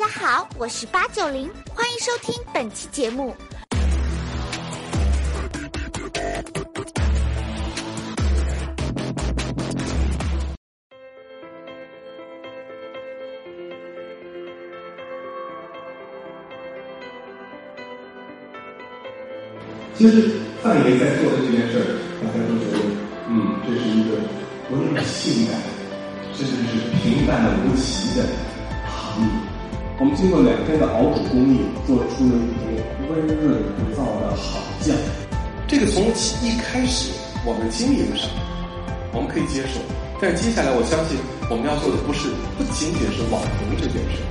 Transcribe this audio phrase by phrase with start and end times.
[0.00, 3.36] 大家好，我是八九零，欢迎收听本期节目。
[19.98, 20.30] 其实
[20.62, 21.84] 范爷在做的这件事儿，
[22.22, 22.78] 大家都觉得，
[23.28, 24.16] 嗯，这是一个
[24.70, 25.60] 不那么性感，
[26.32, 28.49] 甚至是平淡的无奇的。
[30.00, 34.96] 我们经过两天的熬煮工艺，做出了一碟温润不燥的好酱。
[35.68, 36.02] 这个从
[36.42, 37.12] 一开始
[37.44, 38.40] 我们经历了什么，
[39.12, 39.78] 我们可以接受，
[40.18, 41.18] 但接下来我相信
[41.50, 44.22] 我们要做的不是不仅仅是网红这件事。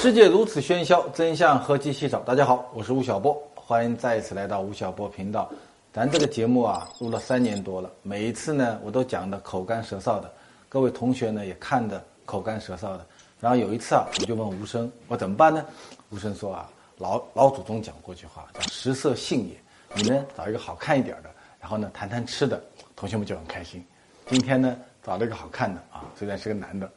[0.00, 2.20] 世界如此喧嚣，真相何其稀少。
[2.20, 5.50] 大家好，我是吴晓波，欢迎再一次来到吴晓波频道。
[5.92, 10.32] 咱这个节目啊，录了三年多了，每一次呢，我都讲的口干舌燥的，
[10.66, 13.04] 各位同学呢也看的口干舌燥的。
[13.38, 15.62] 然后有一次啊，我就问吴声，我怎么办呢？
[16.08, 19.54] 吴声说啊，老老祖宗讲过句话，叫食色性也。
[19.94, 21.28] 你呢找一个好看一点的，
[21.60, 22.58] 然后呢谈谈吃的，
[22.96, 23.84] 同学们就很开心。
[24.28, 26.90] 今天呢找了一个好看的啊，虽然是个男的，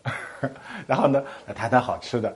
[0.87, 2.33] 然后呢来谈谈好吃的。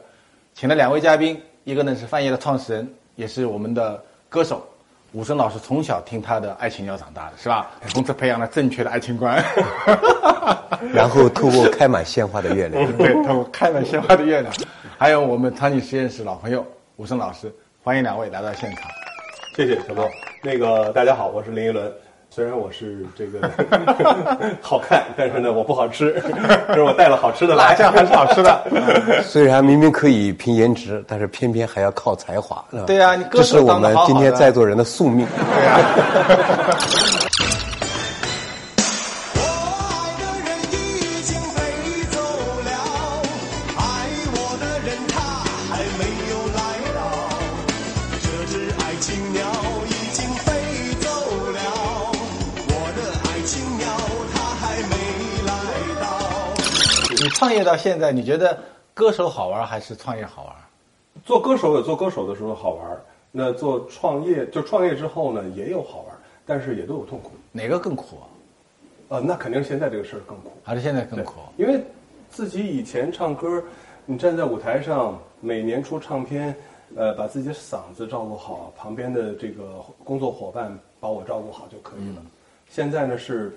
[0.53, 4.67] 请了两位嘉宾，一个呢是范爷的创始人，也是我们的歌手
[5.14, 7.72] 武生老师，从小听他的《爱情要长大》的是吧？
[7.88, 9.44] 从此培养了正确的爱情观，
[10.94, 14.54] 然后透过开满鲜花的月亮，对，透过开满鲜花的月亮，
[15.00, 16.64] 还有我们场景实验室老朋友
[16.98, 17.52] 武生老师，
[17.84, 18.84] 欢迎两位来到现场。
[19.56, 20.08] 谢谢小波。
[20.44, 21.92] 那个大家好，我是林依轮。
[22.31, 23.49] 虽然我是这个
[24.61, 26.11] 好看，但是呢，我不好吃。
[26.67, 28.63] 可是我带了好吃的来，这样还是好吃的。
[29.25, 32.63] 虽然明明可以凭颜值，但是偏偏还要靠才华。
[32.85, 35.27] 对呀，你这是我们今天在座人的宿命。
[35.35, 35.80] 对呀。
[57.39, 58.59] 创业到现在，你觉得
[58.94, 60.53] 歌手好玩还是创业好玩？
[61.23, 63.01] 做歌手有做歌手的时候好玩，
[63.31, 67.31] 那做创业就创业之后呢，也有好玩，但是也都有痛苦。
[67.53, 68.17] 哪个更苦？
[68.17, 68.27] 啊
[69.07, 71.35] 呃，那肯定现在这个事儿更苦，还是现在更苦？
[71.55, 71.81] 因为
[72.29, 73.63] 自己以前唱歌，
[74.06, 76.53] 你站在舞台上，每年出唱片，
[76.97, 82.21] 呃，把自己的嗓子照顾好，旁边的这个工作伙伴把我照顾好就可以了。
[82.69, 83.56] 现在呢是。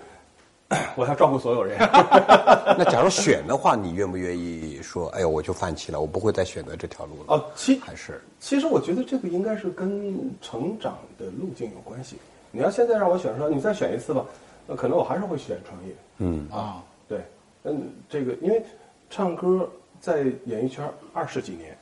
[0.97, 1.77] 我要照顾所有人。
[2.79, 5.09] 那假如选的话，你愿不愿意说？
[5.09, 7.25] 哎呦，我就放弃了，我不会再选择这条路了。
[7.35, 12.17] 哦，其还是其实我觉得这个应该是跟成长的路径有关系。
[12.51, 14.25] 你要现在让我选，说你再选一次吧，
[14.67, 15.95] 那可能我还是会选创业。
[16.19, 17.21] 嗯啊，对，
[17.65, 18.63] 嗯，这个因为
[19.11, 19.69] 唱歌
[20.01, 21.77] 在演艺圈二十几年。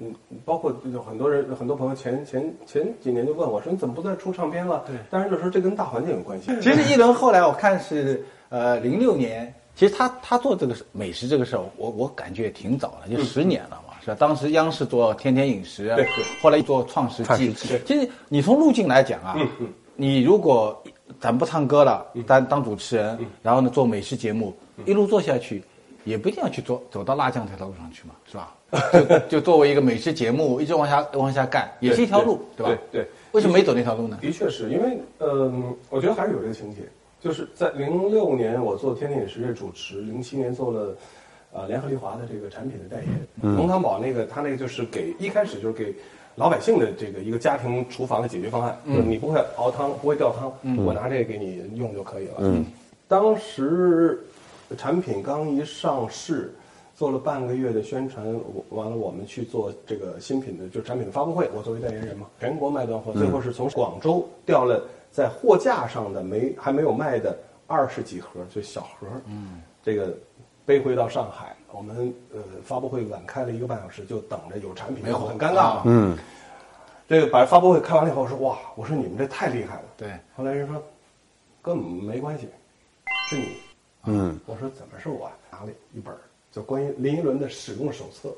[0.00, 6.50] 嗯，包括有很多人，很多朋友前前前几年就问我说：“你怎么不再出唱片了？”对，当然就是说这跟大环境有关系。
[6.62, 14.16] 其实一轮后来我看是呃零六年，其实他他做这个美食这个事儿，我我感觉也挺早了，就十年了嘛，是吧？
[14.18, 16.08] 当时央视做天天饮食，对，
[16.42, 17.52] 后来做创世纪。
[17.52, 19.36] 其实你从路径来讲啊，
[19.96, 20.82] 你如果
[21.20, 24.54] 咱不唱歌了，当当主持人，然后呢做美食节目，
[24.86, 25.62] 一路做下去，
[26.04, 28.54] 也不一定要去做走到辣酱这条路上去嘛，是吧？
[28.92, 32.78] 就 就作为一个美食节目，一直往下往下干，也是一条路，对吧？
[32.92, 34.18] 对，为什么没走那条路呢？
[34.20, 36.82] 的确是因为，嗯，我觉得还是有这个情节，
[37.20, 40.96] 就是在零六年我做天天饮食的主持，零七年做了，
[41.52, 45.92] 呃，联合利华的这个产品的代言，龙汤宝那个他那个就是给一开始就是给
[46.36, 52.34] 老百姓的这个一个家庭厨房的解决方案，就是你不会熬汤，不会吊汤，嗯我拿这个给你用就可以了。
[52.38, 52.64] 嗯，
[53.08, 54.22] 当时
[54.76, 56.54] 产品刚一上市。
[56.92, 58.22] 做了半个月的宣传，
[58.68, 61.48] 完了我们去做这个新品的就产品的发布会。
[61.54, 67.34] 我作为代言人嘛，全国卖断货，最后是从广州调了在货架上的没还没有卖的
[67.66, 70.14] 二十几盒，就小盒，嗯，这个
[70.66, 71.56] 背回到上海。
[71.72, 76.18] 我们呃发布会晚开了一个半小时，就等着有产品，没有很尴尬嘛，嗯，
[77.08, 79.84] 这个把发布会开完了以后，我说哇，我说你们这太厉害了。
[79.96, 80.82] 对，后来人说
[81.62, 82.46] 跟我们没关系，
[83.30, 83.56] 是你，
[84.04, 85.30] 嗯，我说怎么是我？
[85.50, 86.14] 拿了一本。
[86.52, 88.28] 就关于林依轮的使用手册，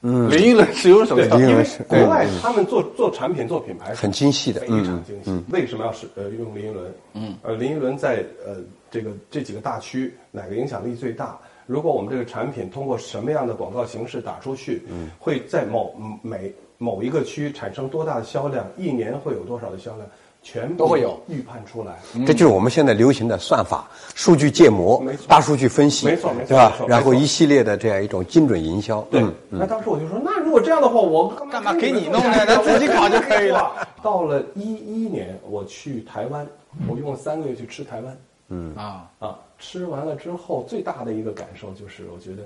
[0.00, 5.44] 嗯，林依轮使用手册，因为国外他们做做产品做品牌很精细的，非常精细。
[5.50, 6.94] 为什么要使呃用林依轮？
[7.12, 8.56] 嗯，呃林依轮在呃
[8.90, 11.38] 这个这几个大区哪个影响力最大？
[11.66, 18.66] 如果我们这个产品通过什么样的广告形式打出去，嗯，会在某每某一个区产生多大的销量？
[18.78, 20.08] 一年会有多少的销量？
[20.42, 21.20] 全都会有。
[21.28, 21.98] 预判出来。
[22.26, 26.72] 这就是我们现在流行的算法、数据建模、大数据分析，没错没错对吧？
[26.88, 33.72] 然后一系列的这样一种精准营销，对，嗯那当时我就说，那如果这样的话，我干嘛给给你弄呢咱 自己搞就可以了。
[34.02, 36.46] 到了一一年，我去台湾，
[36.88, 38.16] 我用了三个月去吃台湾。
[38.48, 38.74] 嗯。
[38.74, 42.42] 啊，啊，吃完了之后，最大的一个感受就是，我觉得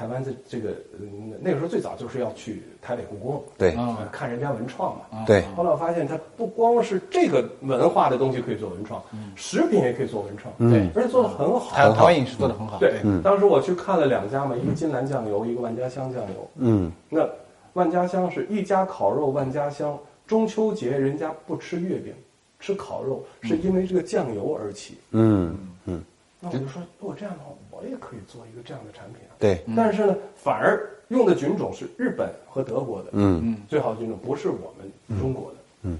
[0.00, 3.76] 台湾的这个，嗯，那个时候最早就是要去台北故宫，对。
[3.76, 5.02] 呃看人家文创嘛。
[5.26, 5.42] 对。
[5.54, 9.02] 后来我发现，它不光是这个文化的东西可以做文创，
[9.36, 10.88] 食品也可以做文创，对。
[10.94, 11.76] 而且做的很好。
[11.76, 16.50] 台台湾饮食做的很好，对，当时我去看了两家嘛，一个金兰酱油，一个万家香酱油。
[16.56, 17.28] 嗯，那
[17.74, 22.14] 万家香是一家烤肉万家香，中秋节人家不吃月饼，
[22.58, 24.94] 吃烤肉，是因为这个酱油而起。
[25.10, 25.54] 嗯
[25.84, 26.02] 嗯，
[26.40, 29.36] 那我就说，如果这样的话，我也可以做一个这样的产品啊。
[29.38, 35.56] 对，但是呢，反而用的菌种是日本和德国的，嗯嗯最好的菌种不是我们中国的。
[35.82, 35.98] 嗯，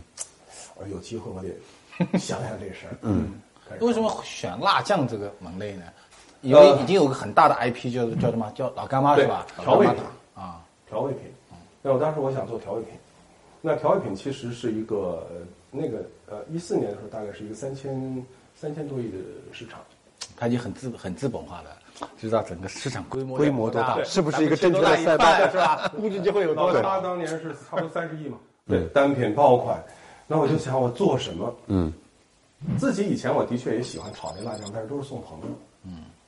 [0.76, 1.48] 我说有机会我得
[2.18, 2.96] 想想这事儿。
[3.02, 3.32] 嗯，
[3.80, 5.84] 为什么选辣酱这个门类呢？
[6.40, 9.46] 因为呃已经有个很大的 IP 叫叫什么叫老干妈是吧？
[9.58, 11.22] 调味老干妈糖啊，调味品？
[11.82, 12.94] 那我当时我想做调味品，
[13.60, 15.98] 那调味品其实是一个呃那个
[16.30, 19.18] 呃一四年的时候大概是一个三千三千多亿的
[19.52, 19.80] 市场。
[20.36, 21.70] 它已经很资很资本化了，
[22.16, 25.90] 就知道整个市场规模规模多大对是不是一个正确的赛道是吧？
[25.96, 26.80] 估计就会有多大。
[26.82, 28.38] 他当年是差不多三十亿嘛，
[28.68, 29.82] 对，单品爆款。
[30.26, 31.54] 那我就想我做什么？
[31.66, 31.92] 嗯，
[32.78, 35.46] 自己以前我的确也喜欢炒这辣酱，但是都是送朋友。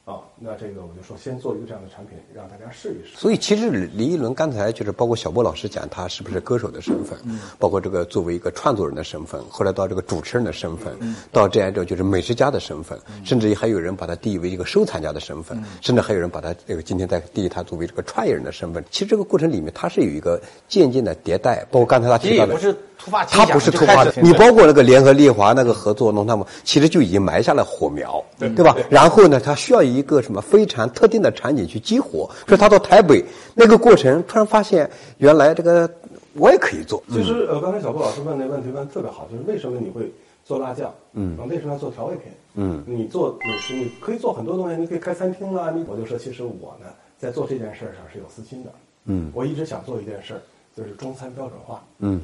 [0.07, 3.17] 嗯，啊，那这个我就说先做一个这样的产品，让大家试一试。
[3.17, 7.19] 所以其实李一伦刚才就是包括小波老师讲他是不是歌手的身份，
[7.59, 10.93] 包括这个作为一个创作人的身份，后来到这个主持人的身份，
[11.31, 18.85] 到这样一种就是美食家的身份，甚至还有人把他定义为一个收藏家的身份，甚至还有人把他这个今天在定义他作为这个创业人的身份。
[18.91, 22.77] 其实这个过程里面，他是有一个渐渐的迭代，包括刚才他提到的其实也不。
[22.77, 28.77] 是突发奇想，它不是突发的，你包括那个联合利华那个合作弄他们，其实就已经埋下了火苗，对吧？
[28.89, 32.31] 然后呢，他需要一个什么非常特定的场景去激活。
[32.47, 33.25] 说他到台北
[33.57, 35.93] 那个过程，突然发现原来这个
[36.35, 40.09] 我也可以做，其实呃，刚才小布老师问那问题问得特别好，就是为什么你会
[40.45, 40.95] 做辣酱？
[41.15, 42.33] 嗯，为什么要做调味品？
[42.55, 45.71] 嗯，你做美食，你可以做很多东西，你可以开餐厅啊。
[45.71, 46.87] 你我就说，其实我呢，
[47.19, 48.71] 在做这件事儿上是有私心的。
[49.07, 50.41] 嗯，我一直想做一件事儿，
[50.77, 51.83] 就是中餐标准化。
[51.99, 52.21] 嗯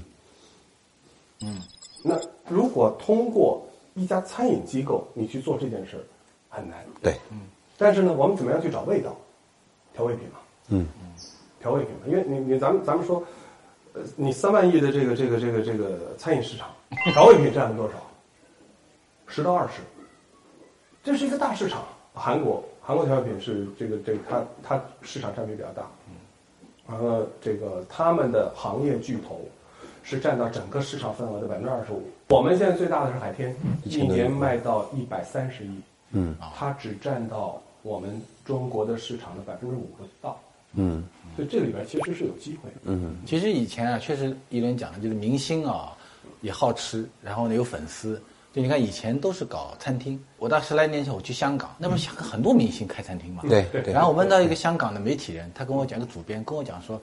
[1.40, 1.58] 嗯
[2.04, 2.18] 那
[2.48, 3.60] 如果通过
[3.94, 6.02] 一家餐饮机构你去做这件事儿，
[6.48, 6.78] 很难。
[7.02, 7.14] 对，
[7.78, 9.16] 但是呢，我们怎么样去找味道？
[9.94, 10.38] 调味品嘛，
[10.68, 10.86] 嗯
[11.60, 13.22] 调味品嘛，因为你你咱们咱们说，
[13.94, 16.68] 呃，你三万亿的这个这个这个这个餐饮市场，
[17.12, 17.94] 调味品占了多少？
[19.26, 19.80] 十到二十，
[21.02, 21.82] 这是一个大市场。
[22.14, 25.82] 韩国韩国调味品是这个这个它它市场占比比较大，
[26.88, 29.40] 然后这个他们的行业巨头
[30.02, 32.02] 是占到整个市场份额的百分之二十五。
[32.28, 33.54] 我们现在最大的是海天，
[33.84, 35.80] 一年卖到一百三十亿，
[36.12, 40.38] 嗯它只占到我们中国的市场的百分之五不到，
[40.74, 41.04] 嗯
[41.36, 42.76] 所以这里边其实是有机会的。
[42.84, 45.96] 嗯其实以前啊，确实一轮讲的就是明星啊，
[46.40, 48.20] 也好吃，然后呢有粉丝。
[48.50, 53.42] 就你看以前都是搞餐厅，我到十来年前我去香港，那不是香港很多明星开餐厅嘛？
[53.46, 57.00] 对对然后我问到一个香港的媒体人，他跟我讲，一个主编跟我讲说，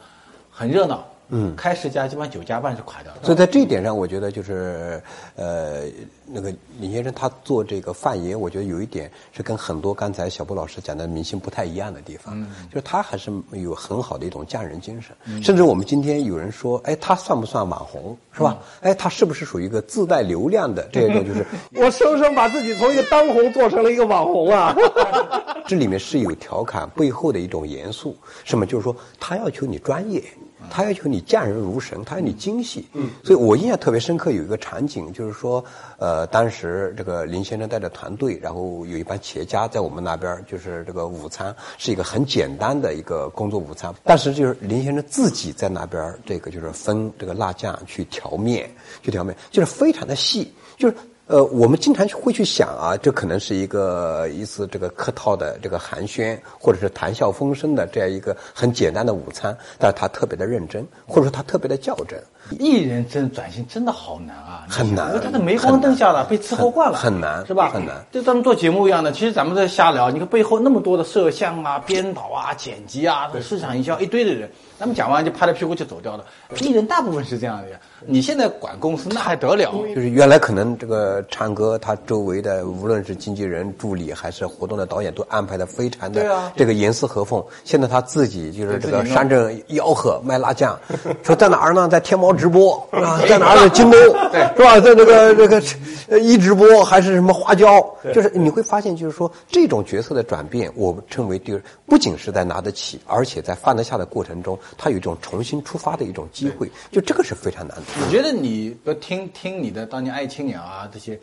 [0.50, 3.19] 很热闹，嗯开十家基本上九家半是垮掉的。
[3.24, 5.01] 所以在这一点上，我觉得就是
[5.36, 5.83] 呃，
[6.25, 15.15] 那个李先生他做这个范爷，我觉得有一点是跟很多刚才小波老师讲的明星不太一样的地方，就是他还是有很好的一种匠人精神。
[15.41, 18.58] 甚至我们今天有人说，哎，他算不算网红，是吧？
[18.82, 21.25] 哎，他是不是属于一个自带流量的这种？
[21.25, 24.75] 就是 我生生把自己从一个当红做成了一个网红啊！
[25.67, 28.65] 这里面是有调侃背后的一种严肃，什么？
[28.65, 30.24] 就是说他要求你专业。
[30.69, 32.88] 他要求你匠人如神，他要你精细。
[32.93, 35.63] 嗯，所以我印象特别深刻，有一个场景，就是说，
[35.98, 48.69] 呃，当时这个林先生带着团队，然后有一帮企业家在我们那边，就是这个午餐是一个很简单的一个工作午餐，但是就是林先生自己在那边，这个就是分这个辣酱去调面，
[49.01, 50.95] 去调面，就是非常的细，就是。
[51.27, 62.22] 呃，我们经常会去想啊，这可能是一个一次这个客套的这个寒暄，或者是谈笑风生的这样一个很简单的午餐，但是他特别的认真，或者说他特别的较真。
[62.60, 67.70] 艺人真转型真的好难啊，很难因为他在镁光灯下了，被伺候惯了，很很难是吧？
[67.74, 76.25] 很难就咱们做节目一样的，其实咱们在瞎聊，你看背后那么多的摄像啊、编导啊、剪辑啊、市场营销一堆的人，咱们讲完就拍着屁股就走掉了。
[76.60, 79.72] 艺人大部分是这样的呀，你现在管公司那还得了？
[79.96, 87.44] 就是原来可能这个唱歌，他周围的无论是经纪人、助理还是活动的导演，都安排的非常的这个严丝合缝。
[87.64, 90.78] 现在他自己就是这个山珍吆喝卖辣酱，
[91.24, 91.88] 说在哪儿呢？
[91.88, 93.70] 在天猫直播啊，在哪儿？
[93.70, 94.80] 京东，是吧？
[94.80, 95.62] 在那个那个
[96.08, 97.84] 呃一直播还是什么花椒？
[98.13, 107.84] 就是你会发现，就是说这种角色的转变，我们称为就是不仅是在拿得起，而且在放得下的过程中，他有一种重新出发的一种机会，就这个是非常难的。
[108.06, 111.20] 你觉得你不听听你的当年爱青鸟啊这些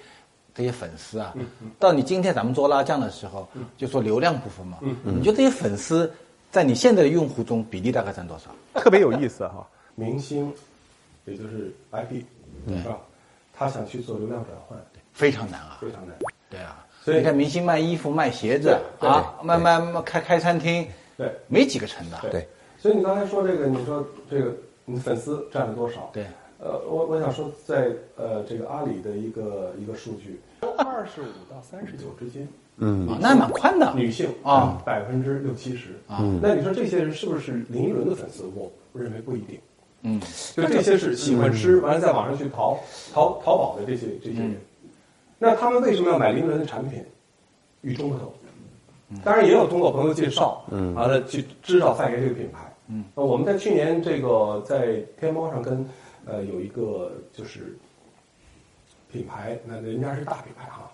[0.55, 1.33] 这些粉丝啊，
[1.79, 6.13] 到你今天咱们做辣酱的时候，就说流量部分嘛，你觉得这些粉丝
[6.51, 8.51] 在你现在的用户中比例大概占多少？
[8.81, 9.67] 特别有意思哈。
[9.95, 10.51] 明星，
[11.25, 12.23] 也就是 IP，
[12.69, 12.99] 是吧？
[13.53, 14.79] 他想去做流量转换，
[15.13, 16.17] 非常难啊，非常难。
[16.51, 20.87] 对啊，所以你看明星卖衣服、卖鞋子啊，卖卖卖开开餐厅，
[21.17, 22.19] 对没几个成的。
[22.31, 22.47] 对，
[22.79, 26.11] 所以你刚才说这个，你说这个你粉丝占了多少？
[26.13, 26.27] 对，
[26.59, 30.41] 呃，我我想说，在呃这个阿里的一个一个数据，
[30.79, 32.49] 二十五到三十九之间，
[32.79, 33.93] 嗯啊，那还蛮宽的。
[33.95, 36.19] 女性啊百分之六七十啊。
[36.43, 38.45] 那你说这些人是不是林依轮的粉丝？
[38.55, 39.61] 我认为不一定。
[40.03, 40.21] 嗯，
[40.55, 42.79] 就这些是喜欢吃，完了在网上去淘
[43.13, 44.57] 淘淘宝的这些这些人，
[45.39, 47.05] 那他们为什么要买林依轮的产品？
[47.83, 48.33] 与众不同。
[49.25, 52.73] 当然也有通过朋友介绍，嗯，完了去知道范爷这个品牌。
[52.89, 55.87] 嗯，那我们在去年这个在天猫上跟
[56.25, 57.77] 呃有一个就是
[59.11, 60.91] 品牌，那人家是大品牌哈，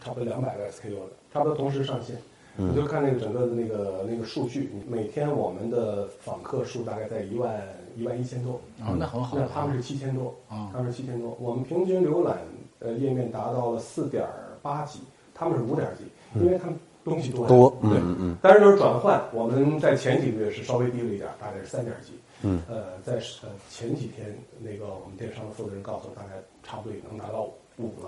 [0.00, 2.16] 差不多两百个 SKU 的，差不多同时上线。
[2.56, 7.52] 你就看那个整个的那个那个数据，每天我们的访客数大概在一万
[7.96, 8.60] 一万一千多。
[8.80, 9.36] 哦，那很好。
[9.38, 11.36] 那他们是七千多啊他们是七千多。
[11.40, 12.38] 我们平均浏览
[12.80, 14.26] 呃页面达到了四点
[14.62, 15.00] 八 G，
[15.34, 16.04] 他们是五点几，
[16.40, 22.12] 因为他们东西多多对嗯嗯但是就是转换，我们在前几个月是稍微低了一点，大概是三点几。
[22.42, 27.48] 嗯，呃，在呃前几天那个我们电商的负责人告诉我，大概差不多也能达到。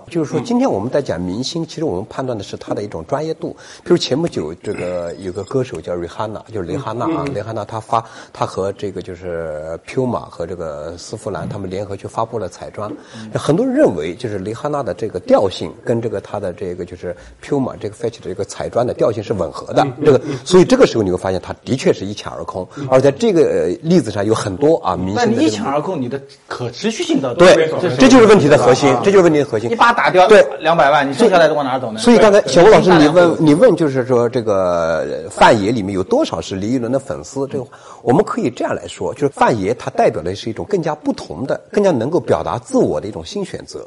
[0.09, 3.53] 就是说，今天我们在讲明星，其实我们判断的是他的一种专业度。
[3.83, 12.89] 比如前不久，这个有个歌手叫瑞哈娜，就是蕾哈娜啊，蕾哈娜她发，她和这个就是 Puma 和这个丝芙兰他们联合去发布了彩妆。
[13.33, 19.85] 很多人认为，就是蕾哈娜的这个调性跟这个她的这个就是 Puma 这个 Fetch 的这个彩妆的调性是吻合的。
[20.05, 22.65] 这个，所以这个时候你会发现，它的确是一抢而空。
[22.89, 27.69] 而在这个呃例子上，有很多啊明星的但你一抢而空，你的可持续性到对，
[27.99, 29.75] 这就是问题的核心啊，这就是问题的核心一。
[29.75, 31.99] 把打掉对两百万，你剩下来都往哪儿走呢？
[31.99, 37.47] 所以刚才小吴老师，你问你问就是说这个呃范爷里面有多少是林依轮的粉丝？
[37.47, 37.65] 这个
[38.07, 43.85] 我们可以这样来说，就是范爷他代表的是一种更加不同的、更加能够表达自我的一种新选择，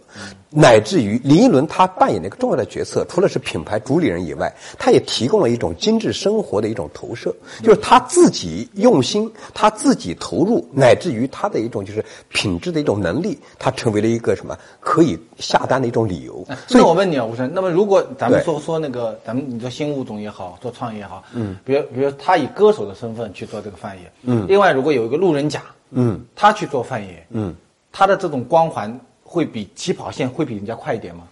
[0.50, 16.45] 乃至于林依轮他扮演的一个重要的角色，除了是品牌主理人以外，他也提供了一种精致生活的一种投射，就是他自己用心，他自己投入，乃至于他的一种就是品质的一种能力，他成为了一个什么可以下单的一种理由。
[16.69, 27.55] 所以那我问你啊，吴生，那么如果咱们说说那个，咱们你做新物种也好，做创业也好，嗯，比如比如他以歌手的身份去做这个范爷，嗯，另外如果有一个路人甲，嗯，他去做范爷，嗯，
[27.90, 31.25] 他的这种光环会比起跑线会比人家快一点吗？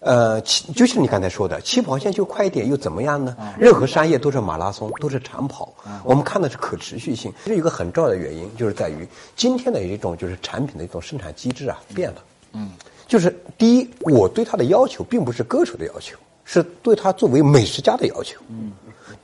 [0.00, 3.36] 呃，起就像你刚才说的，起跑线就快一点又怎么样呢？
[3.58, 5.74] 任何商业都是马拉松，都是长跑。
[6.04, 7.32] 我们看的是可持续性。
[7.44, 12.22] 这有一个很重要的原因，就是在于今天的一种就是产品的一种生产机制啊变了。
[12.52, 12.70] 嗯，
[13.08, 18.40] 就是第一，我对他的要求并不是歌手的要求，是对他作为美食家的要求。
[18.48, 18.70] 嗯。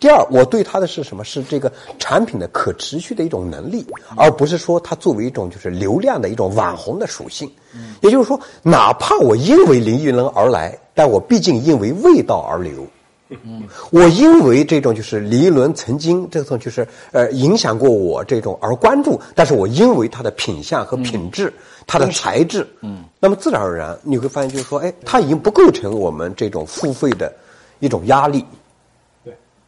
[0.00, 1.24] 第二，我对它的是什么？
[1.24, 3.86] 是这个产品的可持续的一种能力，
[4.16, 7.50] 而不是说它作为一种就是流量的一种网红的属性。
[8.02, 12.86] 也就是说，哪怕我因为林依轮而来，但我毕竟因为味道而留。
[13.90, 21.52] 我因为这种就是林依轮曾经这种就是呃影响过我这种而关注，但是我因为它的品相和品质、
[21.86, 27.32] 它的材质，嗯，那么自然而然你会发现就是说，哎，它已经不构成我们这种付费的
[27.80, 28.44] 一种压力。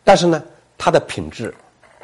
[0.06, 0.40] 但是呢，
[0.78, 1.52] 它的品质、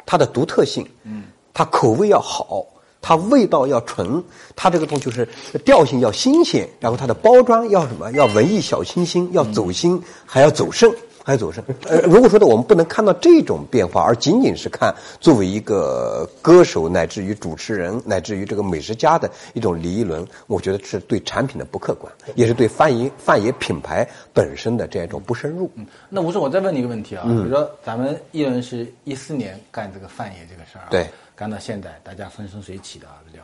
[0.05, 2.65] 它的独特性，嗯，它口味要好，
[3.01, 4.21] 它味道要纯，
[4.57, 5.25] 它这个东西就是
[5.63, 8.11] 调性要新鲜，然后它的包装要什么？
[8.11, 10.93] 要文艺小清新，要走心，还要走肾。
[11.23, 11.63] 还要走肾。
[11.87, 25.71] 呃，如果说的我们不能看到这种变化，而仅仅是看作为一个歌手，乃至于主持人，乃至于这个美食家的一种李一伦，我觉得是对产品的不客观，也是对范爷范爷品牌本身的这样一种不深入。
[26.09, 33.43] 那吴总，我再问你一个问题啊，嗯比如说咱们一伦是一四年干这个范爷这个事儿、啊，对，干到现在，大家风生水起的啊聊。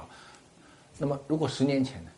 [0.98, 2.12] 那么如果十年前呢？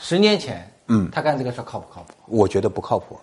[0.00, 2.14] 十年前，嗯他干这个事儿靠不靠谱？
[2.26, 3.18] 我觉得不靠谱。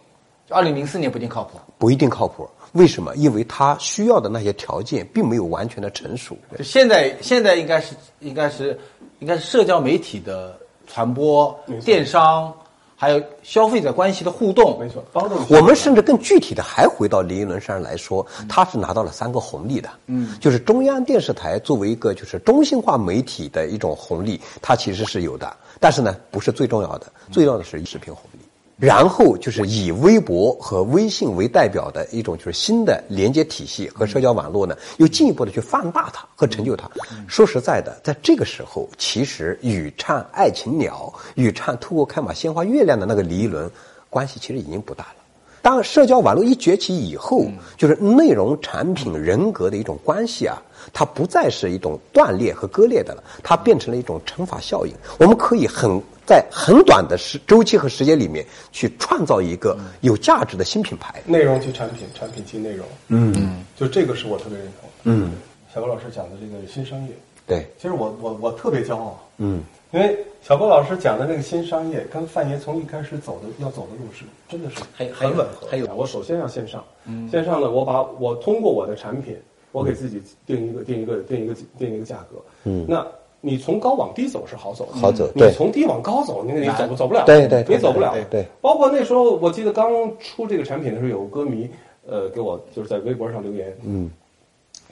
[0.50, 2.48] 二零零四年不一定靠谱，不一定靠谱。
[2.74, 3.16] 为什么？
[3.16, 6.38] 因为他需要的那些条件并没有完全的成熟。
[6.58, 8.78] 就现在现在应该是应该是
[9.20, 12.54] 应该是社交媒体的传播、电商
[12.96, 14.78] 还有消费者关系的互动。
[14.80, 19.90] 没错，帮助我们甚至更具体的还回到林依轮身上来说，他是拿到了三个红利的。
[20.08, 28.40] 嗯，就是中央电视台作为一个就是中心化媒体的一种红利，它其实是有的，但是呢，不是最重要的，最重要的是视频红利。
[28.80, 36.88] 然后就是以微博和微信为代表的一种就是新的连接体系和社交网络呢，又进一步的去放大它和成就它。
[37.28, 43.68] 说实在的，在这个时候，其实与唱《爱情鸟》与唱《透过开马鲜花月亮》的那个李一伦
[44.12, 45.16] 关系其实已经不大了。
[45.64, 47.46] 当社交网络一崛起以后，
[47.78, 50.62] 就是内容、产品、人格的一种关系啊，
[50.94, 54.94] 它不再是一种断裂和割裂的了，它变成了一种乘法效应。
[55.18, 56.00] 我们可以很。
[56.28, 61.24] 在很短的时周期和时间里面，去创造一个有价值的新品牌。
[61.26, 62.86] 内容及产品，产品及内容。
[63.08, 64.96] 嗯，就这个是我特别认同的。
[65.06, 65.32] 嗯，
[65.74, 67.12] 小郭老师讲的这个新商业，
[67.48, 69.18] 对，其实我我我特别骄傲。
[69.38, 75.66] 嗯，因为小郭老师讲的那个新商业，跟范爷从一开始走的要走的路是真的是很很吻合。
[75.72, 76.84] 还有，我首先要线上，
[77.32, 79.38] 线上呢，我把我通过我的产品，
[79.72, 82.44] 我给自己定一个定一个定一个定一个价格。
[82.66, 83.08] 嗯，那。
[83.42, 85.30] 你从高往低走是好走，好走。
[85.36, 87.24] 你从低往高走，你你走不走不了。
[87.26, 88.14] 对对，你走不了。
[88.30, 89.90] 对，包括那时候，我记得刚
[90.20, 91.70] 出这个产品的时候，有个歌迷，
[92.08, 93.76] 呃，给我就是在微博上留言。
[93.86, 94.10] 嗯，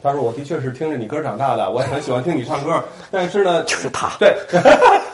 [0.04, 4.16] 他说：“我的确是听着你歌长大的，我也很喜欢听你唱歌， 但是呢，就是他。
[4.20, 4.36] 对，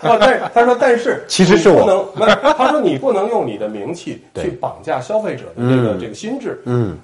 [0.01, 2.35] 但他说，但是 其实是我不能。
[2.57, 6.61] 他说你不能用你的名气去绑架消费者的这个这个心智。
[6.65, 6.97] 嗯，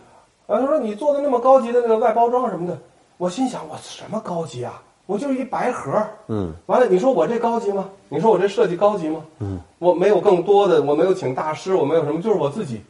[0.48, 2.77] 啊，他说你做的那么高级的那个外包装什么的，
[3.17, 7.89] 我心想，我什么高级啊？”我就是一白盒嗯，完了，你说我这高级吗？
[8.09, 9.21] 你说我这设计高级吗？
[9.39, 12.81] 嗯，我没有更多的，我没有请大师，我没有什么，就是我自己。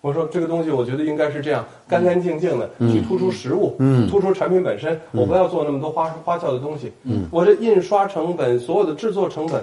[0.00, 4.98] 我说这个东西，我觉得应该是这样，干干净净的去突出实物，嗯，突出产品本身。
[5.12, 6.92] 我不要做那么多花花俏的东西。
[7.04, 9.62] 嗯，我这印刷成本，所有的制作成本，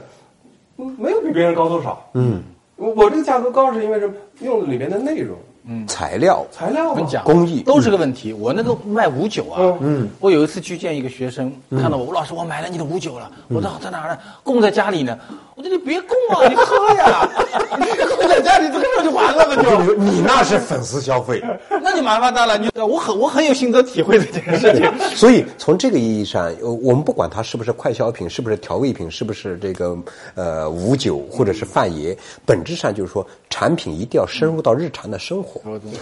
[0.98, 2.06] 没有比别人高多少。
[2.14, 2.44] 嗯，
[2.76, 4.14] 我这个价格高是因为什么？
[4.42, 5.38] 用的里面的内容。
[5.66, 8.34] 嗯，材料，材料，我跟你讲，工艺都是个问题。
[8.34, 14.18] 我那个卖五九啊，嗯，我有一次去见一个学生，看到我，吴老师，我买了你的五九了，我说在哪儿呢？
[14.44, 15.18] 供在家里呢。
[15.56, 17.30] 我说你别供啊， 你喝呀，
[17.78, 17.86] 你
[18.18, 22.58] 供在家里这个就完了，那就你那是粉丝消费，那就麻烦大了。
[22.58, 24.92] 你我很我很有心得体会的这件事情。
[25.16, 26.52] 所以从这个意义上，
[26.82, 29.96] 我们不管它是不是快消品，是不是调味品，是不是这个
[30.34, 35.62] 呃五九或者是范爷，本质上就是说产品一定要深入到日常的生活。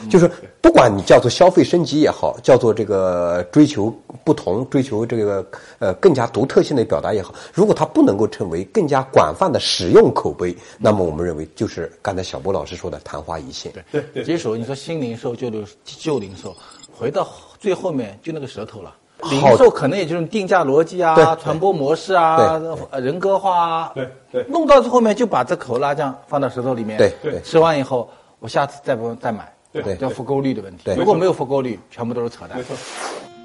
[0.10, 5.46] 就是不管你叫做消费升级也好，叫做这个追求不同、追求这个
[5.80, 13.70] 呃更加独特性的表达也好，如果它不能够成为更加广泛的使用口碑，那么我们认为就是刚才小波老师说的昙花一现。
[13.74, 16.56] 对对对，接手你说新零售、旧零旧零售，
[16.98, 17.28] 回到
[17.60, 18.96] 最后面就那个舌头了。
[19.30, 22.60] 零售可能也就是定价逻辑啊、传播模式啊、
[22.94, 26.98] 人格化啊，对对，弄到最后面就把这口辣酱放到舌头里面。
[26.98, 28.10] 对对，吃完以后。
[28.40, 30.92] 我下次再不用再买，对，叫复购率的问题。
[30.98, 32.58] 如果没有复购率，全部都是扯淡。
[32.58, 32.76] 没错。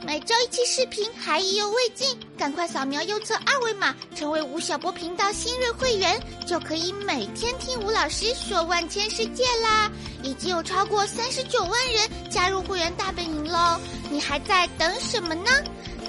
[0.06, 6.16] 每周一期视频还意犹未尽，赶快扫描右侧二维码，成为吴晓波频道新锐会员，
[6.46, 9.90] 就可以每天听吴老师说万千世界啦！
[10.22, 15.50] 已经有超过三十九万人加入会员大本营喽，你还在等什么呢？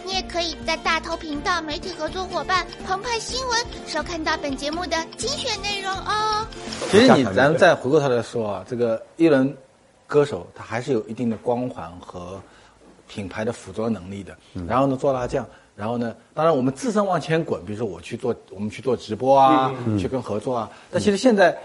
[0.05, 6.45] 你也可以在大头频道媒体合作伙伴澎湃新闻收看到本节目的精选内容哦。
[6.91, 9.57] 其实你咱们再回过头来说啊，这个艺人
[10.05, 12.39] 歌手他还是有一定的光环和
[13.07, 14.37] 品牌的捕捉能力的。
[14.67, 20.69] 然后呢，做辣酱，然后呢，当然我们自身往前滚，比如说我去做，我们去做直播啊，去跟合作啊。
[20.91, 21.57] 但其实现在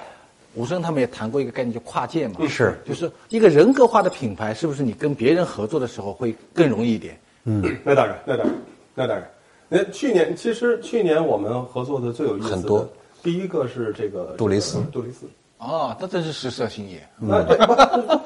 [0.55, 2.46] 吴声他们也谈过一个概念，叫跨界嘛。
[2.48, 7.18] 是，就是一个人格化的品牌，是不是你跟别人合作的时候会更容易一点？
[7.44, 8.57] 嗯，那当然，那当然，
[8.94, 9.31] 那当然。
[9.68, 12.88] 那去年其实去年我们合作的最有意思的，很多。
[13.22, 15.26] 第一个是这个杜蕾斯，杜蕾斯。
[15.62, 17.07] 哦，那真是食色性也。
[17.18, 17.57] 那对，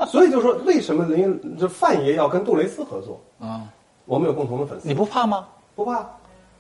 [0.07, 3.63] 所以就说为什么林这范爷要跟杜蕾斯合作啊？
[4.07, 4.89] 我们有共同的粉丝。
[4.89, 5.47] 你不怕吗？
[5.75, 6.09] 不怕。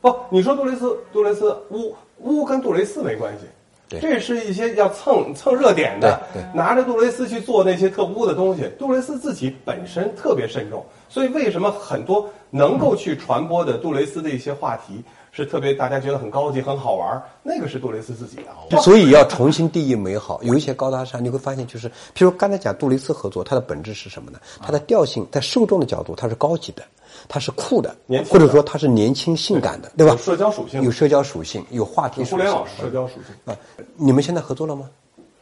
[0.03, 3.47] 不，你说杜蕾斯，杜蕾斯乌乌跟杜蕾斯没关系。
[3.89, 6.21] 这是一些要蹭蹭热点的，
[6.53, 8.69] 拿着杜蕾斯去做那些特污的东西。
[8.77, 15.05] 杜蕾斯自己本身特别慎重，所以为什么很多能够去传播的杜蕾斯的一些话题
[15.37, 17.23] 是特别大家觉得很高级、很好玩？
[17.43, 18.39] 那个是杜蕾斯自己
[18.71, 18.81] 的。
[18.81, 20.43] 所以要重新定义美好。
[20.43, 24.39] 有一些高大上，你会发现就是，譬如刚才讲杜蕾斯合作，它的本质是什么呢？
[24.63, 26.83] 它的调性在受众的角度，它是高级的。
[27.29, 27.97] 它是酷的，
[28.29, 30.13] 或者说它是年轻性感的，对吧？
[30.13, 32.23] 有社交属性，有社交属性，有话题。
[32.25, 33.57] 互联网社交属性啊！
[33.97, 34.89] 你们现在合作了吗？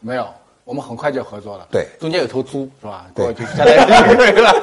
[0.01, 0.27] 没有，
[0.65, 1.67] 我们很快就合作了。
[1.71, 3.07] 对，中间有头猪是吧？
[3.15, 4.55] 对，就下来了。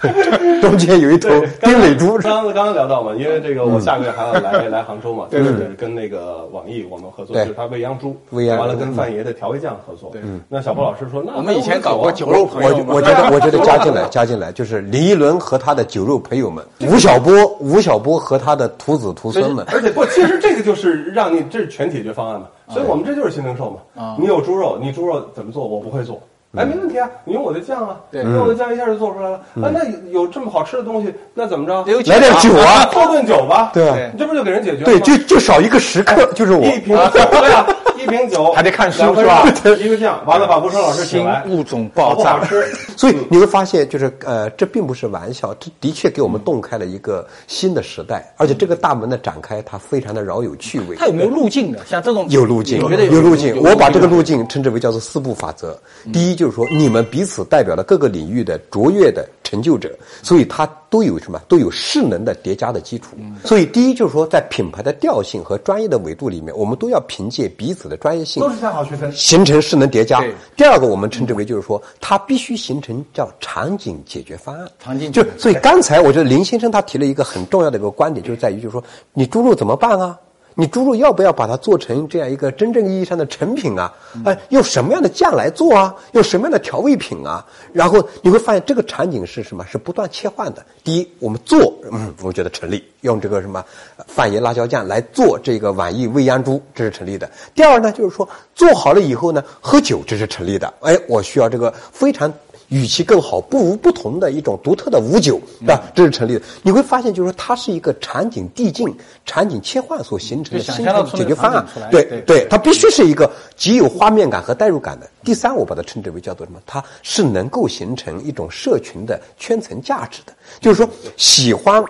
[0.62, 1.28] 中间有一头
[1.60, 2.16] 丁磊猪。
[2.18, 10.08] 刚刚刚刚聊到嘛，因为这个我下个月还要来 来杭州嘛，对对就是跟那个网易我们合作，就是他喂养猪，未央完了跟范爷的调味酱合作。
[10.10, 19.66] 对那小波老师说，那我们以前搞过酒肉朋友我我觉得我觉得加进来加进来就是林依轮和他的酒肉朋友们，吴晓波吴晓波和他的徒子徒孙们。
[19.70, 24.02] 而且不，其实这个就是让你这是全解决方案嘛，所以我们这就是新零售嘛。
[24.02, 25.66] 啊你有猪肉，你猪肉怎么做？
[25.66, 26.20] 我不会做。
[26.56, 29.36] 哎，没问题啊，你用我的酱啊，对用我的酱一下就做出来了。
[29.62, 31.84] 啊，那有这么好吃的东西，那怎么着？
[32.06, 34.98] 来点酒啊泡顿酒吧，对啊你这不就给人解决了吗？
[34.98, 36.64] 对，就就少一个食客，就是我。
[36.64, 37.64] 一瓶酒，对啊，
[38.02, 42.64] 一瓶酒 还得看书是吧肉 一个酱， 完了把吴声老师请新来，物种爆炸好吃？
[42.96, 50.96] 所以你会发现，就是呃，这并不是玩笑，这的确给我们洞开了一个新的时代，而且这个大门的展开，它非常的饶有趣味。
[50.96, 51.84] 它有没有路径的？
[51.86, 53.60] 像这种有路径，你觉得有路径。
[53.60, 55.76] 我把这个路径径称之为叫做四步法则。
[56.12, 61.40] 第一就是说，你们彼此代表了各个领域的卓越的成就者，所以它都有什么？
[61.48, 63.16] 都有势能的叠加的基础。
[63.44, 69.12] 所以第一就是说，在品牌的调性和专业的维度里面，我们都要凭借彼此的专业性都是向好区分。
[69.12, 70.24] 形成势能叠加。
[70.56, 74.70] 第二个，我们称之为就是说，它必须形成叫场景解决方案。
[74.78, 80.16] 场景就所以刚才我觉得林先生他提了一个很重要的一个观点，就是在于就是说，你猪肉怎么办啊？
[80.54, 83.92] 你猪肉要不要把它做成这样一个真正意义上的成品啊？
[84.24, 85.94] 哎，用什么样的酱来做啊？
[86.12, 87.44] 用什么样的调味品啊？
[87.72, 89.64] 然后你会发现这个场景是什么？
[89.66, 90.64] 是不断切换的。
[90.84, 93.64] 第一，我们做，嗯，我觉得成立，用这个什么
[93.96, 97.30] 呃范爷辣椒酱来做这个晚意未央猪，这是成立的。
[97.54, 100.72] 第二呢，就是说做好了以后呢，喝酒这是成立的。
[100.80, 102.32] 哎，我需要这个非常。
[102.70, 105.82] 与其更好、不如不同的一种独特的五九，是吧？
[105.94, 106.42] 这是成立的。
[106.62, 108.92] 你会发现，就是说，它是一个场景递进、
[109.26, 111.66] 场景切换所形成的新解决方案。
[111.90, 115.10] 对对对，它必须是一个极有画面感和代入感的。
[115.24, 116.60] 第三，我把它称之为叫做什么？
[116.64, 121.84] 它是能够形成一种社群的圈层价值的，就是说，喜欢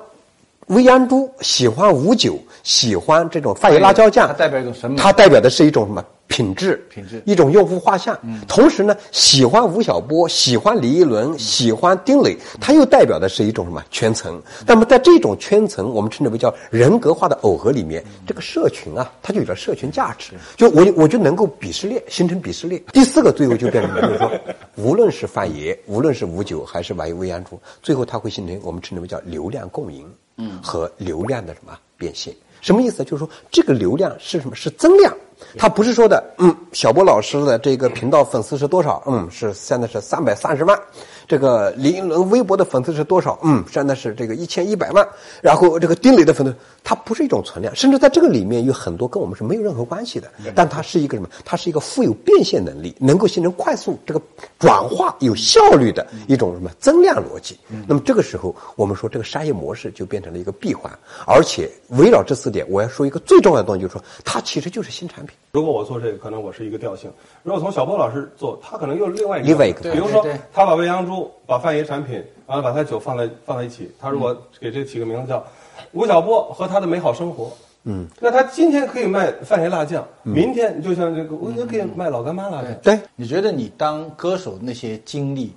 [0.69, 6.03] 未央猪，喜欢五九，喜欢这种范爷辣椒酱，它代表一种什么它代表的是一种什么？
[6.31, 8.17] 品质，品质一种用户画像。
[8.47, 14.41] 同时呢，喜欢吴晓波，喜欢李一伦，喜欢丁磊，他又代表的是一种什么圈层？
[14.65, 20.35] 那么在这种圈层，我们称之为叫人格化的耦合里面，这个社群啊，它就有了社群价值。
[20.57, 22.81] 就我我就能够鄙视链形成鄙视链。
[22.93, 24.31] 第四个，最后就变成了 就是说，
[24.77, 32.33] 无论是范爷，无论是吴九还是皖意未央猪，最后它会形成我们称之为叫流量共赢，嗯，和流量的什么变现。
[32.61, 33.03] 什么意思？
[33.03, 34.55] 就是说这个流量是什么？
[34.55, 35.13] 是增量，
[35.59, 39.03] 它不是说的，嗯，小波老师的这个频道粉丝是多少？
[39.07, 40.79] 嗯，是现在是三百三十万。
[41.27, 43.39] 这个林依轮微博的粉丝是多少？
[43.43, 45.07] 嗯，现在是这个一千一百万。
[45.41, 51.29] 然后这个丁磊的粉丝，它不是一种存量，甚至在这个里面有很多跟我们是没有任何关系的，但它是一个什么？
[51.45, 54.21] 它是一个富有变现能力，能够形成快速这个
[54.59, 57.59] 转化、有效率的一种什么增量逻辑。
[57.87, 60.91] 那么这个时候，我们说这个商业模式就变成了一个闭环，
[61.27, 65.30] 而且围绕这四点，我要说一个最重要的东西，就是说它其实就是新产品。
[65.53, 67.11] 如果我做这个，可能我是一个调性；
[67.43, 69.49] 如果从小波老师做，他可能又是另外一个。
[69.49, 75.45] 另外一个比如说他把未央猪、把范爷产品，完了把他酒放在放在一起，他如果给这起个名字叫
[75.93, 77.51] 吴晓波和他的美好生活。
[77.85, 82.75] 嗯，那他今天可以卖范爷辣酱，明天就像这个，我也可以卖老干妈辣酱。
[82.83, 85.53] 对，你觉得你当歌手那些经历，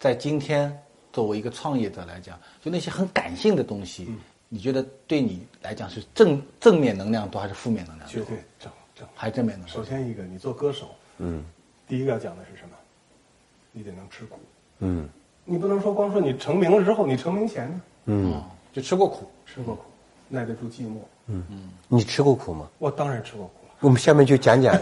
[0.00, 0.76] 在今天
[1.12, 4.08] 作为一个创业者来讲，就那些很感性的东西，
[4.48, 8.12] 你觉得对你来讲是正正面能量多还是负面能量多？
[8.12, 8.72] 绝对正正。
[9.14, 10.88] 还真没能量首先一个，你做歌手，
[11.18, 11.44] 嗯，
[11.86, 12.74] 第一个要讲的是什么？
[13.72, 14.38] 你得能吃苦。
[14.80, 15.08] 嗯
[15.44, 19.26] 你不能说光说你成名了之后，你成名前呢嗯，哦就吃过苦。
[19.46, 19.82] 吃过苦，
[20.28, 20.98] 耐得住寂寞。
[21.26, 22.68] 嗯嗯你吃过苦吗？
[22.78, 23.61] 我当然吃过苦了。
[23.82, 24.74] 我们下面就讲讲，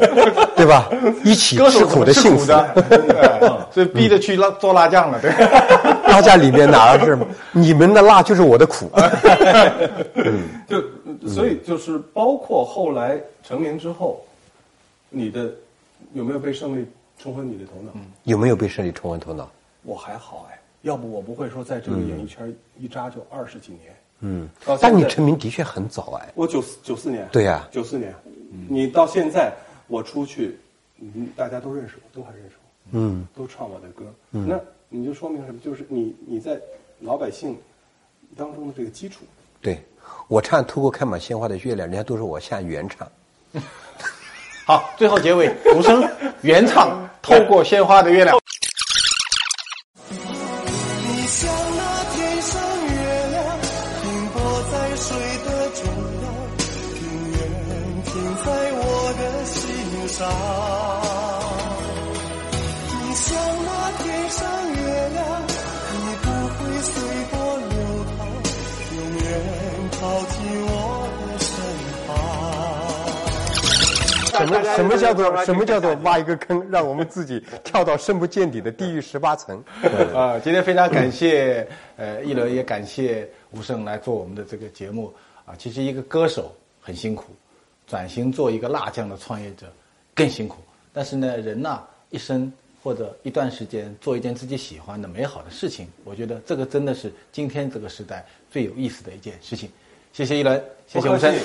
[0.54, 0.88] 对吧？
[1.24, 2.46] 一起吃苦的幸福。
[2.46, 5.30] 的，所以逼着去辣做辣酱了，对。
[6.10, 7.16] 辣酱里面哪儿是
[7.52, 8.90] 你们的辣就是我的苦？
[10.68, 14.20] 就所以就是包括后来成名之后，
[15.08, 15.50] 你的
[16.12, 16.86] 有没有被胜利
[17.18, 17.92] 冲昏你的头脑？
[18.24, 19.48] 有没有被胜利冲昏头脑？
[19.82, 23.94] 我还好哎，要不我不会说在这个演艺圈一扎就二十几年。
[24.22, 24.46] 嗯
[24.78, 26.28] 但你成名的确很早哎。
[26.34, 28.14] 我九四九四年，对呀九四年，
[28.68, 29.52] 你到现在
[29.86, 30.58] 我出去，
[30.98, 35.60] 嗯，大家都认识我，都很认识我，嗯，都唱我的歌，那你就说明什么？
[35.60, 36.60] 就是你你在
[37.00, 37.56] 老百姓
[38.36, 39.24] 当中的这个基础，
[39.60, 39.80] 对，
[40.28, 43.08] 我唱《透过开满鲜花的月亮》，人家都说我像原唱。
[44.66, 46.08] 好，最后结尾， 无声
[46.42, 48.36] 原唱《透过鲜花的月亮》。
[60.22, 61.40] 啊
[62.88, 63.70] 你像那
[64.02, 64.40] 天上
[64.74, 64.80] 月
[65.14, 65.20] 亮
[65.92, 66.92] 你不会随
[67.30, 68.18] 波流淌
[68.96, 69.28] 永远
[69.92, 70.72] 靠近我
[71.26, 71.50] 的身
[72.06, 72.08] 旁
[74.30, 79.62] 什么什么叫做什么叫做挖一个坑让我们自己跳到深不见底的地狱十八层？
[80.14, 85.12] 啊今天非常感谢呃一轮也感谢吴胜来做我们的这个节目。
[85.44, 87.24] 啊其实一个歌手很辛苦
[87.86, 89.66] 转型做一个辣酱的创业者。
[90.20, 90.58] 更辛苦。
[90.92, 92.52] 但是呢，人呐、一生
[92.82, 99.70] 或者一段时间做一件自己喜欢的美好的事情，我觉得这个真的是今天这个时代最有意思的一件事情。
[100.12, 101.44] 谢谢一轮，谢谢吴胜不客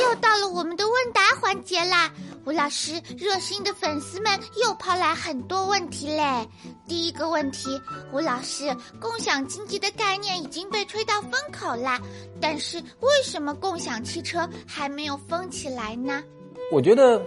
[0.00, 2.10] 又到了我们的问答环节啦！
[2.46, 6.48] 吴老师，热心的粉丝们又抛来很多问题嘞。
[6.88, 7.80] 第一个问题，
[8.12, 12.00] 吴老师，共享经济的概念已经被吹到风口啦，
[12.40, 16.22] 但是为什么共享汽车还没有疯起来呢？
[16.72, 17.20] 我觉得，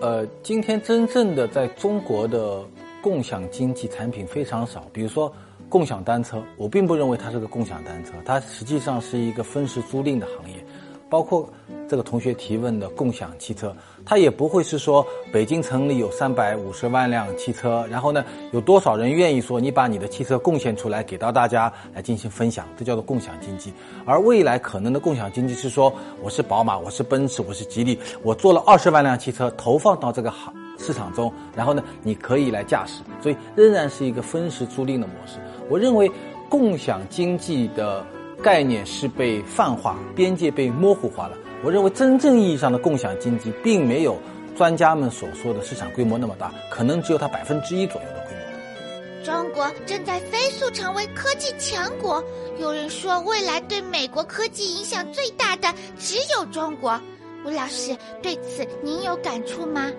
[0.00, 2.64] 呃，今天真正的在中国的
[3.02, 4.86] 共享经济产品非常少。
[4.90, 5.30] 比如说
[5.68, 10.64] 共享单车，我并不认为它是个共享单车，它实际上是一个分时租赁的行业。
[11.08, 11.48] 包括
[11.88, 13.74] 这个同学提问的共享汽车，
[14.06, 23.72] 它也不会是说北京城里有三百五十万辆汽车，然后呢有多少人愿意说你把你的汽车贡献出来给到大家来进行分享，这叫做共享经济。
[24.04, 25.92] 而未来可能的共享经济是说，
[26.22, 35.38] 我是宝马，我是奔驰，我是吉利，我做了二十万辆汽车投放到这个行市场中，然后呢你可以来驾驶，所以仍然是一个分时租赁的模式。
[35.68, 36.10] 我认为
[36.48, 38.06] 共享经济的。
[38.42, 41.36] 概念是被泛化，边界被模糊化了。
[41.64, 44.16] 我认为真正意义上的共享经济，并没有
[44.56, 49.24] 专家们所说的市场规模那么大，可能只有它百分之一左右的规模。
[49.24, 52.22] 中国正在飞速成为科技强国，
[52.60, 57.00] 有人说未来对美国科技影响最大的只有中国。
[57.44, 59.90] 吴老师对此您有感触吗？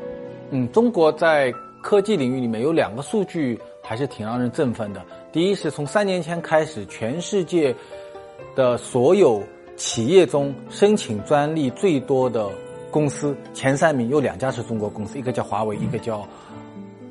[0.51, 5.01] 嗯，中国在科技领域里面有两个数据还是挺让人振奋的。
[5.31, 7.75] 第一是从三年前开始，全世界
[8.55, 9.41] 的所有
[9.77, 12.49] 企业中申请专利最多的
[12.89, 16.27] 公司前三名有两家是中国公司，一个叫华为，一个叫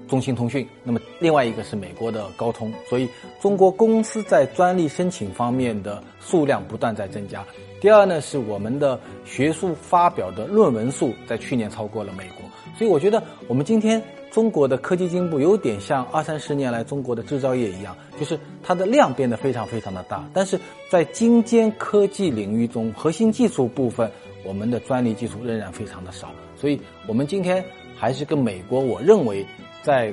[0.08, 0.66] 中兴通讯。
[0.82, 2.72] 那么另外一个是美国的高通。
[2.88, 3.08] 所以
[3.40, 7.44] 中国公司在专利申请方面的数量不断在增加。
[7.80, 12.44] 第二呢，是我们的学术发表的论文数在去年超过了美国。
[12.76, 14.02] 所以我觉得我们今天
[14.36, 24.12] 中国的科技进步有点像二三十年来中国的制造业一样，就是它的量变得非常非常的大，但是在精尖科技领域中，核心技术部分
[24.44, 26.28] 我们的专利技术仍然非常的少。
[26.54, 27.64] 所以我们今天
[27.96, 29.42] 还是跟美国，我认为
[29.80, 30.12] 在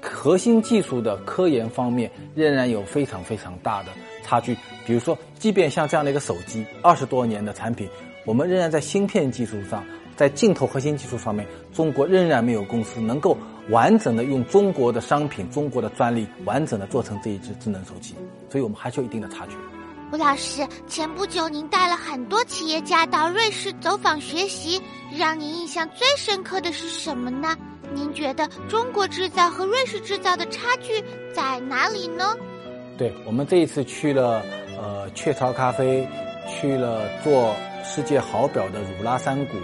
[0.00, 3.90] 核心技术的科研方面仍然有非常非常大的
[4.24, 4.56] 差距。
[4.86, 7.86] 比如说，即便像这样的一个手机，二十多年的产品，
[8.24, 9.84] 我们仍然在芯片技术上。
[10.16, 13.36] 在镜头核心技术上面，中国仍然没有公司能够
[13.70, 18.14] 完整的用中国的商品、中国的专利完整的做成这一只智能手机，
[18.50, 19.56] 所以我们还是有一定的差距。
[20.12, 24.78] 吴老师，前不久您带了很多企业家到瑞士走访学习，
[25.16, 27.56] 让您印象最深刻的是什么呢？
[27.94, 31.02] 您觉得中国制造和瑞士制造的差距
[31.34, 32.36] 在哪里呢？
[32.98, 34.42] 对我们这一次去了
[34.78, 36.06] 呃雀巢咖啡，
[36.46, 39.56] 去了做世界好表的汝拉山谷。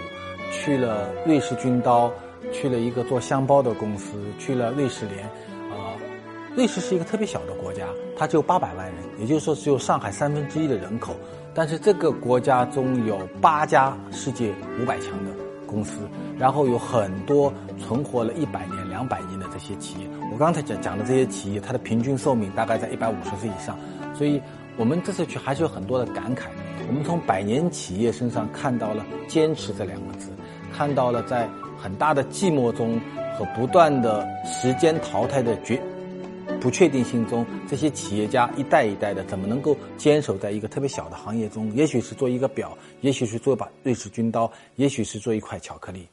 [0.51, 2.11] 去了瑞士军刀，
[2.53, 5.25] 去了一个做箱包的公司，去了瑞士联，
[5.71, 5.95] 啊、
[6.57, 11.15] 瑞士是一个特别小的国家，它只有八百万人，也就是说只有上海三分之一的人口，
[11.55, 15.31] 但是这个国家中有八家世界五百强的
[15.67, 16.01] 公司，
[16.39, 20.07] 然后有很多存活了一百年、两百年的这些企业。
[20.33, 23.79] 我刚才讲讲的这些企业，它的平均寿命大概在一百五十岁以上，
[24.15, 24.41] 所以
[24.77, 26.45] 我们这次去还是有很多的感慨。
[26.89, 30.31] 我们从百年企业身上看到了“坚持”这两个字。
[30.79, 33.01] 看到了在很大的寂寞中
[33.37, 35.83] 和不断的时间淘汰的绝
[36.61, 41.69] 不确定性中，这些企业家一代一代的怎么能够坚守在一个特别小的行业中？
[41.75, 46.07] 也许是做一个表，也许是做一把瑞士军刀，也许是做一块巧克力。